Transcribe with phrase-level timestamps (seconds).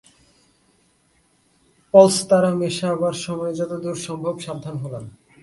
[1.93, 5.05] পলস্তারা মেশাবার সময়ে যতদূর সম্ভব সাবধান হলাম।